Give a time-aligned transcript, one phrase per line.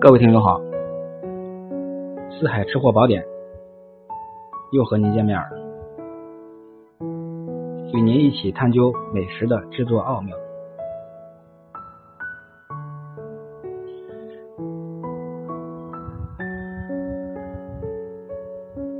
[0.00, 0.58] 各位听友好，
[2.30, 3.22] 四海吃货宝典
[4.72, 5.46] 又和您见面了，
[7.92, 10.34] 与您一起探究美食的制作奥妙。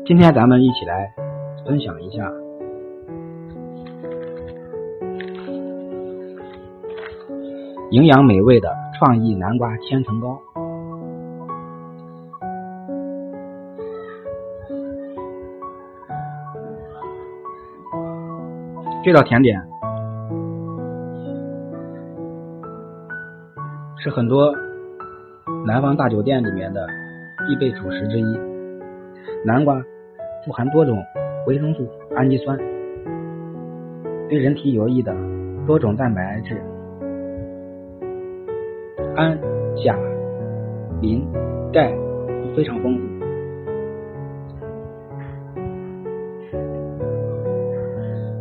[0.04, 1.10] 今天咱们一起来
[1.64, 2.30] 分享一下
[7.90, 10.38] 营养美味的创意南瓜千层糕。
[19.02, 19.58] 这道甜点
[23.96, 24.54] 是很多
[25.66, 26.86] 南方大酒店里面的
[27.46, 28.24] 必备主食之一。
[29.42, 29.82] 南瓜
[30.44, 31.02] 富含多种
[31.46, 32.58] 维生素、氨基酸，
[34.28, 35.14] 对人体有益的
[35.66, 36.60] 多种蛋白质，
[39.16, 39.38] 氨、
[39.76, 39.96] 钾、
[41.00, 41.26] 磷、
[41.72, 43.09] 钙都非常丰富。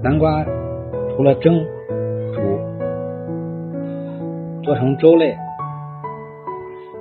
[0.01, 0.45] 南瓜
[1.15, 1.65] 除了蒸、
[2.33, 2.39] 煮、
[4.63, 5.35] 做成粥类，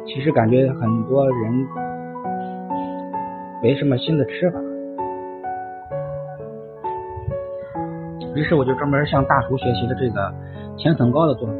[0.04, 1.66] 其实感觉很多人
[3.62, 4.58] 没什么新的吃法。
[8.34, 10.34] 于是我就专门向大厨学习了这个
[10.76, 11.54] 千层糕的做法。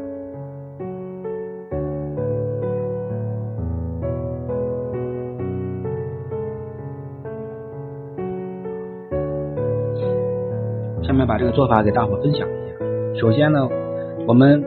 [11.19, 13.19] 面把这个做法给大伙分享一下。
[13.19, 13.67] 首先呢，
[14.25, 14.63] 我们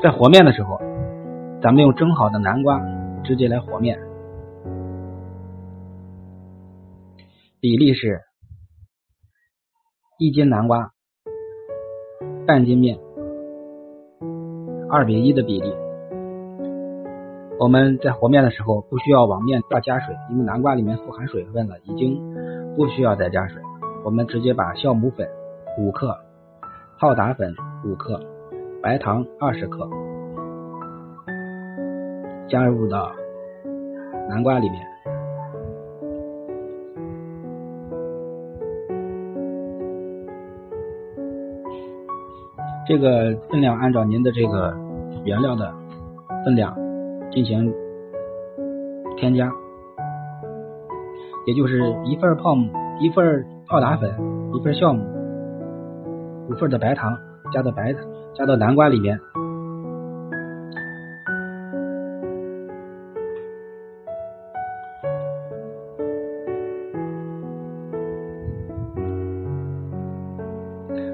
[0.00, 0.78] 在和面的时候，
[1.60, 2.80] 咱们用蒸好的南瓜
[3.24, 3.98] 直接来和面，
[7.58, 8.20] 比例是
[10.20, 10.92] 一斤南瓜
[12.46, 12.96] 半斤面，
[14.88, 15.74] 二比一的比例。
[17.60, 22.16] 我们在和面的时候不需要往面再加水，因为南瓜里面富含水分了，已经
[22.76, 23.60] 不需要再加水。
[24.04, 25.28] 我们直接把酵母粉
[25.76, 26.16] 五克、
[27.00, 27.52] 泡打粉
[27.84, 28.20] 五克、
[28.80, 29.90] 白糖二十克
[32.48, 33.10] 加入到
[34.28, 34.86] 南瓜里面，
[42.86, 44.76] 这个分量按照您的这个
[45.24, 45.74] 原料的
[46.44, 46.87] 分量。
[47.30, 47.72] 进行
[49.16, 49.52] 添加，
[51.46, 52.68] 也就是一份泡沫，
[53.00, 54.10] 一份泡打粉，
[54.54, 55.04] 一份酵母，
[56.48, 57.16] 五份的白糖
[57.52, 57.94] 加到白
[58.34, 59.18] 加到南瓜里面。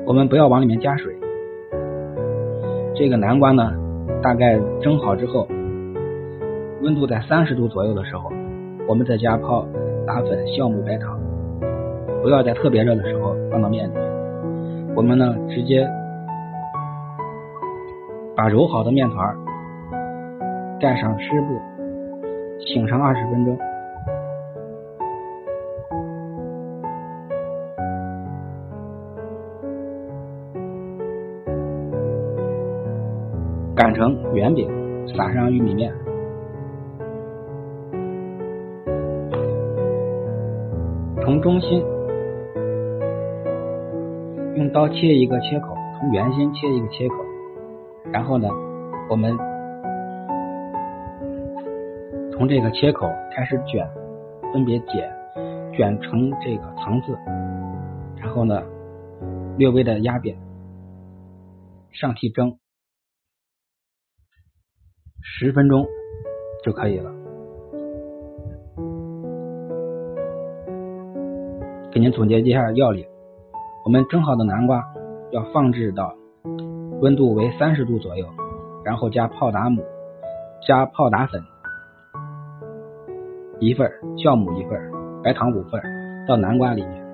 [0.06, 1.12] 我们不要往里面加水。
[2.94, 3.72] 这个南瓜呢，
[4.22, 5.48] 大概蒸好之后。
[6.84, 8.30] 温度在三十度左右的时候，
[8.86, 9.66] 我们再加泡
[10.06, 11.18] 打粉、酵母、白糖，
[12.22, 14.04] 不要在特别热的时候放到面里面。
[14.94, 15.88] 我们呢，直接
[18.36, 19.34] 把揉好的面团
[20.78, 21.58] 盖上湿布，
[22.60, 23.58] 醒上二十分钟，
[33.74, 34.68] 擀成圆饼，
[35.16, 35.90] 撒上玉米面。
[41.34, 41.84] 从中心。
[44.54, 47.16] 用刀切一个切口，从圆心切一个切口，
[48.12, 48.48] 然后呢，
[49.10, 49.36] 我们
[52.30, 53.84] 从这个切口开始卷，
[54.52, 55.12] 分别剪，
[55.72, 57.18] 卷成这个层次，
[58.16, 58.62] 然后呢，
[59.58, 60.38] 略微的压扁，
[61.90, 62.60] 上屉蒸
[65.20, 65.84] 十分钟
[66.62, 67.23] 就可以了。
[71.94, 73.06] 给您总结一下要领：
[73.84, 74.82] 我们蒸好的南瓜
[75.30, 76.12] 要放置到
[77.00, 78.26] 温度为三十度左右，
[78.84, 79.80] 然后加泡打母、
[80.66, 81.40] 加泡打粉
[83.60, 84.90] 一份，酵母一份，
[85.22, 85.80] 白糖五份
[86.26, 87.06] 到南瓜里面，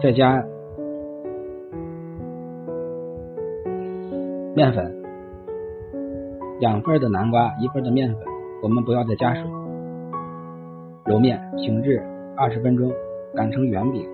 [0.00, 0.40] 再加
[4.54, 5.02] 面粉
[6.60, 8.20] 两份的南瓜，一份的面粉，
[8.62, 9.42] 我们不要再加水。
[11.04, 12.02] 揉面醒至
[12.36, 12.90] 二十分钟
[13.34, 14.06] 擀成圆饼。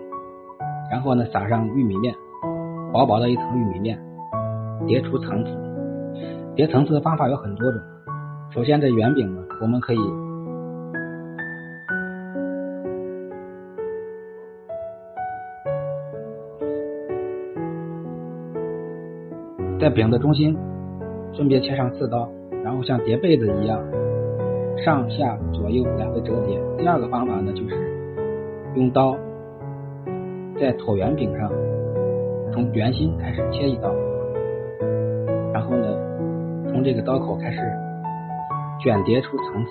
[0.90, 2.12] 然后呢撒上玉米面
[2.92, 3.98] 薄薄的一层玉米面
[4.86, 5.50] 叠出层次。
[6.56, 7.80] 叠层次的方法有很多种。
[8.52, 9.98] 首先这圆饼呢我们可以
[19.78, 20.56] 在饼的中心
[21.36, 22.28] 分别切上四刀
[22.64, 23.80] 然后像叠被子一样
[24.78, 26.58] 上下左右两个折叠。
[26.78, 27.76] 第二个方法呢，就是
[28.74, 29.16] 用刀
[30.58, 31.50] 在椭圆饼上
[32.52, 33.92] 从圆心开始切一刀，
[35.52, 35.86] 然后呢，
[36.70, 37.58] 从这个刀口开始
[38.82, 39.70] 卷叠出层次。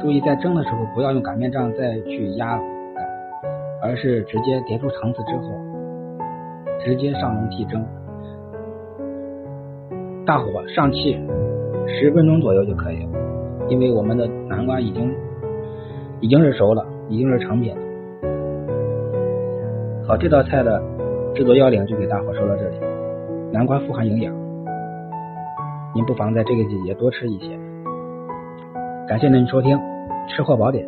[0.00, 2.58] 注意在蒸的时候不要用擀面杖再去压
[3.82, 5.42] 而是直接叠出层次之后，
[6.82, 7.84] 直接上笼屉蒸，
[10.24, 11.18] 大火上气
[11.86, 13.10] 十分钟左右就可以了。
[13.68, 15.14] 因为我们的南瓜已经
[16.20, 17.80] 已经是熟了，已经是成品了。
[20.06, 20.82] 好，这道菜的
[21.34, 22.76] 制作要领就给大伙说到这里。
[23.52, 24.34] 南瓜富含营养，
[25.94, 27.58] 您不妨在这个季节多吃一些。
[29.06, 29.76] 感谢您收听
[30.28, 30.84] 《吃货宝典》。